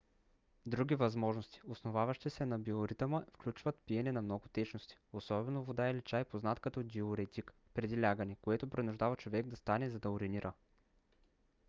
други 0.65 0.95
възможности 0.95 1.61
основаващи 1.67 2.29
се 2.29 2.45
на 2.45 2.59
биоритъма 2.59 3.23
включват 3.33 3.79
пиене 3.85 4.11
на 4.11 4.21
много 4.21 4.47
течности 4.49 4.97
особено 5.13 5.63
вода 5.63 5.89
или 5.89 6.01
чай 6.01 6.23
познат 6.23 6.59
като 6.59 6.83
диуретик 6.83 7.53
преди 7.73 8.01
лягане 8.01 8.35
което 8.41 8.69
принуждава 8.69 9.15
човек 9.15 9.45
да 9.47 9.55
стане 9.55 9.89
за 9.89 9.99
да 9.99 10.11
уринира 10.11 10.53